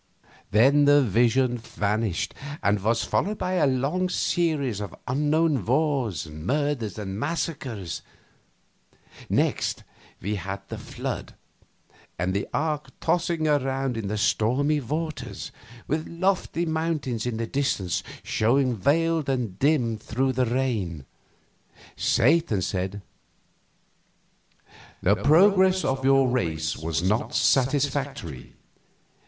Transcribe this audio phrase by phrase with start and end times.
[0.49, 6.97] Then the vision vanished, and was followed by a long series of unknown wars, murders,
[6.97, 8.01] and massacres.
[9.29, 9.83] Next
[10.19, 11.35] we had the Flood,
[12.17, 15.51] and the Ark tossing around in the stormy waters,
[15.85, 21.05] with lofty mountains in the distance showing veiled and dim through the rain.
[21.95, 23.03] Satan said:
[25.03, 28.55] "The progress of your race was not satisfactory.